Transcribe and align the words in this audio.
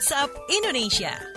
WhatsApp 0.00 0.30
Indonesia. 0.48 1.29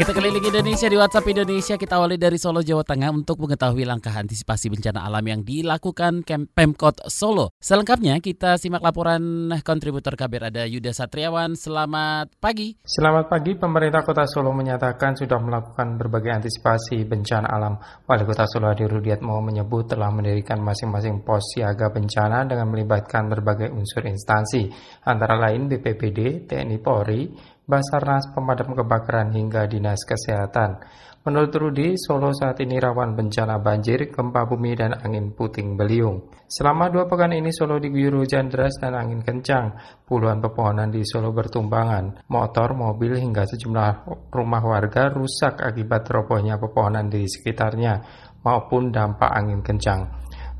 Kita 0.00 0.16
keliling 0.16 0.48
Indonesia 0.48 0.88
di 0.88 0.96
WhatsApp 0.96 1.28
Indonesia. 1.28 1.76
Kita 1.76 2.00
awali 2.00 2.16
dari 2.16 2.40
Solo, 2.40 2.64
Jawa 2.64 2.80
Tengah 2.80 3.12
untuk 3.12 3.36
mengetahui 3.44 3.84
langkah 3.84 4.16
antisipasi 4.16 4.72
bencana 4.72 5.04
alam 5.04 5.20
yang 5.20 5.44
dilakukan 5.44 6.24
Pemkot 6.24 7.04
Solo. 7.12 7.52
Selengkapnya 7.60 8.16
kita 8.24 8.56
simak 8.56 8.80
laporan 8.80 9.52
kontributor 9.60 10.16
KBR 10.16 10.48
ada 10.48 10.64
Yuda 10.64 10.96
Satriawan. 10.96 11.52
Selamat 11.52 12.32
pagi. 12.40 12.80
Selamat 12.80 13.28
pagi. 13.28 13.60
Pemerintah 13.60 14.00
Kota 14.00 14.24
Solo 14.24 14.56
menyatakan 14.56 15.20
sudah 15.20 15.36
melakukan 15.36 16.00
berbagai 16.00 16.32
antisipasi 16.32 17.04
bencana 17.04 17.52
alam. 17.52 17.76
Wali 18.08 18.24
Kota 18.24 18.48
Solo 18.48 18.72
Adi 18.72 18.88
Rudiatmo 18.88 19.36
menyebut 19.44 19.84
telah 19.84 20.08
mendirikan 20.08 20.64
masing-masing 20.64 21.20
pos 21.20 21.44
siaga 21.52 21.92
bencana 21.92 22.48
dengan 22.48 22.72
melibatkan 22.72 23.28
berbagai 23.28 23.68
unsur 23.68 24.08
instansi, 24.08 24.64
antara 25.04 25.36
lain 25.36 25.68
BPBD, 25.68 26.48
TNI 26.48 26.78
Polri, 26.80 27.28
Basarnas 27.70 28.26
Pemadam 28.34 28.74
Kebakaran 28.74 29.30
hingga 29.30 29.70
Dinas 29.70 30.02
Kesehatan. 30.02 30.82
Menurut 31.20 31.52
Rudi, 31.52 32.00
Solo 32.00 32.32
saat 32.32 32.58
ini 32.64 32.80
rawan 32.80 33.12
bencana 33.12 33.60
banjir, 33.60 34.08
gempa 34.08 34.48
bumi, 34.48 34.72
dan 34.72 34.96
angin 34.98 35.36
puting 35.36 35.76
beliung. 35.76 36.32
Selama 36.48 36.88
dua 36.88 37.04
pekan 37.06 37.36
ini 37.36 37.52
Solo 37.52 37.76
diguyur 37.76 38.24
hujan 38.24 38.48
deras 38.48 38.80
dan 38.80 38.96
angin 38.96 39.20
kencang. 39.20 39.76
Puluhan 40.02 40.40
pepohonan 40.40 40.88
di 40.88 41.04
Solo 41.04 41.30
bertumbangan. 41.30 42.24
Motor, 42.24 42.72
mobil, 42.72 43.20
hingga 43.20 43.44
sejumlah 43.44 44.08
rumah 44.32 44.64
warga 44.64 45.12
rusak 45.12 45.60
akibat 45.60 46.08
robohnya 46.08 46.56
pepohonan 46.56 47.12
di 47.12 47.28
sekitarnya 47.28 48.00
maupun 48.40 48.88
dampak 48.88 49.28
angin 49.28 49.60
kencang. 49.60 50.08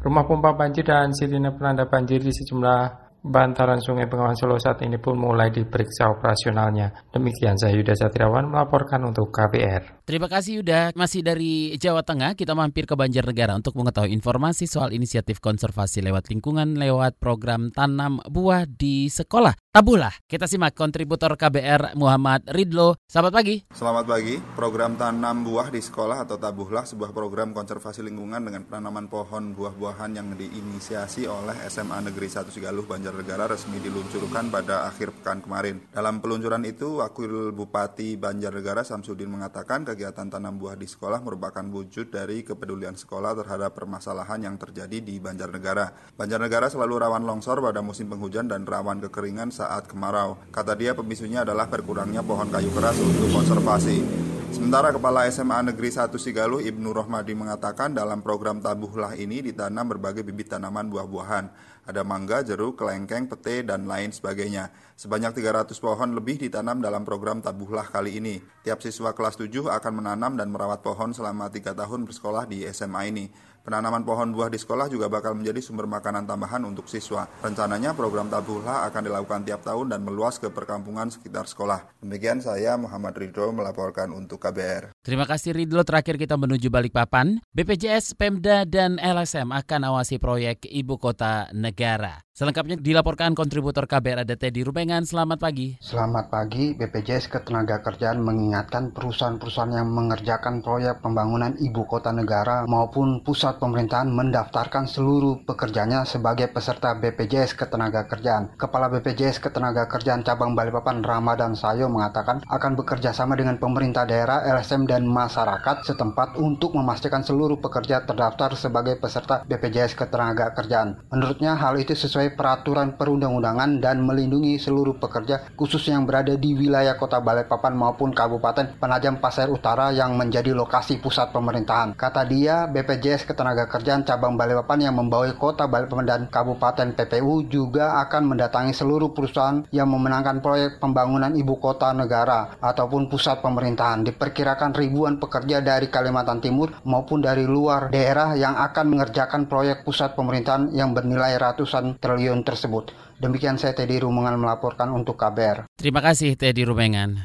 Rumah 0.00 0.24
pompa 0.28 0.52
banjir 0.52 0.84
dan 0.84 1.12
sirine 1.16 1.56
penanda 1.56 1.88
banjir 1.88 2.20
di 2.20 2.32
sejumlah 2.32 2.99
Bantaran 3.20 3.84
Sungai 3.84 4.08
Bengawan 4.08 4.32
Solo 4.32 4.56
saat 4.56 4.80
ini 4.80 4.96
pun 4.96 5.20
mulai 5.20 5.52
diperiksa 5.52 6.08
operasionalnya. 6.08 7.12
Demikian 7.12 7.60
saya 7.60 7.76
Yuda 7.76 7.92
Satriawan 7.92 8.48
melaporkan 8.48 9.04
untuk 9.04 9.28
KBR. 9.28 10.08
Terima 10.08 10.26
kasih 10.26 10.64
Yuda. 10.64 10.96
Masih 10.96 11.20
dari 11.20 11.76
Jawa 11.76 12.00
Tengah, 12.00 12.32
kita 12.34 12.56
mampir 12.56 12.88
ke 12.88 12.96
Banjarnegara 12.96 13.54
untuk 13.54 13.76
mengetahui 13.76 14.10
informasi 14.10 14.64
soal 14.66 14.96
inisiatif 14.96 15.38
konservasi 15.38 16.00
lewat 16.00 16.32
lingkungan 16.32 16.80
lewat 16.80 17.20
program 17.20 17.68
tanam 17.70 18.24
buah 18.24 18.64
di 18.66 19.06
sekolah. 19.12 19.54
Tabulah, 19.70 20.10
kita 20.26 20.50
simak 20.50 20.74
kontributor 20.74 21.38
KBR 21.38 21.94
Muhammad 21.94 22.42
Ridlo. 22.50 22.98
Selamat 23.06 23.38
pagi. 23.38 23.62
Selamat 23.70 24.02
pagi. 24.08 24.34
Program 24.58 24.98
tanam 24.98 25.46
buah 25.46 25.70
di 25.70 25.78
sekolah 25.78 26.26
atau 26.26 26.42
Tabuhlah 26.42 26.82
sebuah 26.82 27.14
program 27.14 27.54
konservasi 27.54 28.02
lingkungan 28.02 28.42
dengan 28.50 28.66
penanaman 28.66 29.06
pohon 29.06 29.54
buah-buahan 29.54 30.18
yang 30.18 30.34
diinisiasi 30.34 31.30
oleh 31.30 31.54
SMA 31.70 32.02
Negeri 32.02 32.26
1 32.26 32.50
Sigaluh 32.50 32.82
Banjarnegara 33.10 33.50
resmi 33.50 33.82
diluncurkan 33.82 34.54
pada 34.54 34.86
akhir 34.86 35.10
pekan 35.10 35.42
kemarin. 35.42 35.82
Dalam 35.90 36.22
peluncuran 36.22 36.62
itu, 36.62 37.02
Wakil 37.02 37.50
Bupati 37.50 38.14
Banjarnegara 38.14 38.86
Samsudin 38.86 39.26
mengatakan 39.26 39.82
kegiatan 39.82 40.30
tanam 40.30 40.54
buah 40.62 40.78
di 40.78 40.86
sekolah 40.86 41.18
merupakan 41.18 41.66
wujud 41.74 42.14
dari 42.14 42.46
kepedulian 42.46 42.94
sekolah 42.94 43.34
terhadap 43.34 43.74
permasalahan 43.74 44.46
yang 44.46 44.54
terjadi 44.62 45.02
di 45.02 45.18
Banjarnegara. 45.18 46.14
Banjarnegara 46.14 46.70
selalu 46.70 47.02
rawan 47.02 47.26
longsor 47.26 47.58
pada 47.58 47.82
musim 47.82 48.06
penghujan 48.06 48.46
dan 48.46 48.62
rawan 48.62 49.02
kekeringan 49.02 49.50
saat 49.50 49.90
kemarau. 49.90 50.38
Kata 50.54 50.78
dia 50.78 50.94
pemicunya 50.94 51.42
adalah 51.42 51.66
berkurangnya 51.66 52.22
pohon 52.22 52.46
kayu 52.46 52.70
keras 52.70 52.94
untuk 52.94 53.26
konservasi. 53.34 54.30
Sementara 54.50 54.90
Kepala 54.90 55.30
SMA 55.30 55.62
Negeri 55.62 55.94
1 55.94 56.10
Sigaluh 56.18 56.58
Ibnu 56.58 56.90
Rohmadi 56.90 57.38
mengatakan 57.38 57.94
dalam 57.94 58.18
program 58.18 58.58
Tabuhlah 58.58 59.14
ini 59.14 59.46
ditanam 59.46 59.86
berbagai 59.86 60.26
bibit 60.26 60.50
tanaman 60.50 60.90
buah-buahan. 60.90 61.70
Ada 61.90 62.06
mangga, 62.06 62.46
jeruk, 62.46 62.78
kelengkeng, 62.78 63.26
pete, 63.26 63.66
dan 63.66 63.90
lain 63.90 64.14
sebagainya. 64.14 64.70
Sebanyak 64.94 65.34
300 65.42 65.74
pohon 65.74 66.14
lebih 66.14 66.38
ditanam 66.38 66.78
dalam 66.78 67.02
program 67.02 67.42
Tabuhlah 67.42 67.90
kali 67.90 68.22
ini. 68.22 68.38
Tiap 68.62 68.78
siswa 68.78 69.10
kelas 69.10 69.34
7 69.34 69.66
akan 69.66 69.92
menanam 69.98 70.38
dan 70.38 70.54
merawat 70.54 70.86
pohon 70.86 71.10
selama 71.10 71.50
3 71.50 71.74
tahun 71.74 72.06
bersekolah 72.06 72.46
di 72.46 72.62
SMA 72.70 73.10
ini. 73.10 73.26
Penanaman 73.60 74.08
pohon 74.08 74.32
buah 74.32 74.48
di 74.48 74.56
sekolah 74.56 74.88
juga 74.88 75.12
bakal 75.12 75.36
menjadi 75.36 75.60
sumber 75.60 75.84
makanan 75.84 76.24
tambahan 76.24 76.64
untuk 76.64 76.88
siswa. 76.88 77.28
Rencananya 77.44 77.92
program 77.92 78.32
Tabuhlah 78.32 78.88
akan 78.88 79.02
dilakukan 79.04 79.44
tiap 79.44 79.60
tahun 79.60 79.92
dan 79.92 80.00
meluas 80.00 80.40
ke 80.40 80.48
perkampungan 80.48 81.12
sekitar 81.12 81.44
sekolah. 81.44 81.84
Demikian 82.00 82.40
saya 82.40 82.80
Muhammad 82.80 83.20
Ridho 83.20 83.52
melaporkan 83.52 84.16
untuk 84.16 84.40
KBR. 84.40 84.96
Terima 85.04 85.28
kasih 85.28 85.52
Ridho. 85.52 85.84
Terakhir 85.84 86.16
kita 86.16 86.40
menuju 86.40 86.72
Balikpapan. 86.72 87.44
BPJS, 87.52 88.16
Pemda, 88.16 88.64
dan 88.64 88.96
LSM 88.96 89.52
akan 89.52 89.80
awasi 89.92 90.16
proyek 90.16 90.64
Ibu 90.64 90.96
Kota 90.96 91.52
Negara. 91.80 92.20
Selengkapnya 92.40 92.80
dilaporkan 92.80 93.36
kontributor 93.36 93.84
KBR 93.84 94.24
ada 94.24 94.32
Teddy 94.32 94.64
Rubengan. 94.64 95.04
Selamat 95.04 95.44
pagi. 95.44 95.76
Selamat 95.76 96.32
pagi. 96.32 96.72
BPJS 96.72 97.28
Ketenagakerjaan 97.28 98.16
mengingatkan 98.16 98.96
perusahaan-perusahaan 98.96 99.76
yang 99.76 99.92
mengerjakan 99.92 100.64
proyek 100.64 101.04
pembangunan 101.04 101.52
ibu 101.60 101.84
kota 101.84 102.16
negara 102.16 102.64
maupun 102.64 103.20
pusat 103.20 103.60
pemerintahan 103.60 104.08
mendaftarkan 104.08 104.88
seluruh 104.88 105.44
pekerjanya 105.44 106.08
sebagai 106.08 106.48
peserta 106.48 106.96
BPJS 106.96 107.60
Ketenagakerjaan. 107.60 108.56
Kepala 108.56 108.88
BPJS 108.88 109.44
Ketenagakerjaan 109.44 110.24
Cabang 110.24 110.56
Balikpapan 110.56 111.04
Ramadan 111.04 111.52
Sayo 111.52 111.92
mengatakan 111.92 112.40
akan 112.48 112.72
bekerja 112.72 113.12
sama 113.12 113.36
dengan 113.36 113.60
pemerintah 113.60 114.08
daerah, 114.08 114.48
LSM, 114.48 114.88
dan 114.88 115.04
masyarakat 115.04 115.84
setempat 115.84 116.40
untuk 116.40 116.72
memastikan 116.72 117.20
seluruh 117.20 117.60
pekerja 117.60 118.08
terdaftar 118.08 118.56
sebagai 118.56 118.96
peserta 118.96 119.44
BPJS 119.44 119.92
Ketenagakerjaan. 119.92 121.04
Menurutnya 121.12 121.52
hal 121.52 121.76
itu 121.76 121.92
sesuai 121.92 122.29
peraturan 122.34 122.94
perundang-undangan 122.94 123.80
dan 123.80 124.02
melindungi 124.04 124.60
seluruh 124.60 125.00
pekerja 125.00 125.50
khusus 125.56 125.88
yang 125.88 126.04
berada 126.04 126.36
di 126.36 126.54
wilayah 126.54 126.94
kota 126.94 127.18
Balikpapan 127.18 127.72
maupun 127.74 128.12
Kabupaten 128.12 128.76
Penajam 128.76 129.18
Pasir 129.18 129.48
Utara 129.48 129.90
yang 129.90 130.18
menjadi 130.18 130.52
lokasi 130.52 131.00
pusat 131.00 131.32
pemerintahan. 131.32 131.96
Kata 131.96 132.28
dia, 132.28 132.68
BPJS 132.68 133.24
Ketenagakerjaan 133.24 134.04
Cabang 134.04 134.36
Balikpapan 134.36 134.90
yang 134.90 134.94
membawahi 135.00 135.34
kota 135.40 135.66
Balikpapan 135.66 136.06
dan 136.06 136.20
Kabupaten 136.28 136.92
PPU 136.92 137.48
juga 137.48 138.04
akan 138.04 138.36
mendatangi 138.36 138.76
seluruh 138.76 139.16
perusahaan 139.16 139.64
yang 139.72 139.88
memenangkan 139.88 140.44
proyek 140.44 140.76
pembangunan 140.76 141.32
ibu 141.32 141.56
kota 141.56 141.96
negara 141.96 142.60
ataupun 142.60 143.08
pusat 143.08 143.40
pemerintahan. 143.40 144.04
Diperkirakan 144.04 144.76
ribuan 144.76 145.16
pekerja 145.16 145.64
dari 145.64 145.88
Kalimantan 145.88 146.44
Timur 146.44 146.76
maupun 146.84 147.24
dari 147.24 147.48
luar 147.48 147.88
daerah 147.88 148.36
yang 148.36 148.54
akan 148.60 148.92
mengerjakan 148.92 149.48
proyek 149.48 149.82
pusat 149.82 150.12
pemerintahan 150.12 150.70
yang 150.76 150.92
bernilai 150.92 151.40
ratusan 151.40 151.96
triliun 151.96 152.19
triliun 152.20 152.44
tersebut. 152.44 152.92
Demikian 153.16 153.56
saya 153.56 153.72
Teddy 153.72 153.96
Rumengan 154.04 154.36
melaporkan 154.36 154.92
untuk 154.92 155.16
KBR. 155.16 155.72
Terima 155.72 156.04
kasih 156.04 156.36
Teddy 156.36 156.68
Rumengan. 156.68 157.24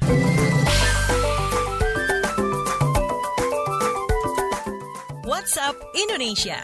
WhatsApp 5.28 5.75
Indonesia. 6.00 6.63